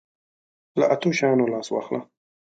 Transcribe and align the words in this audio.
له 0.79 0.85
اتو 0.93 1.09
شیانو 1.17 1.45
لاس 1.53 1.67
واخله. 1.71 1.99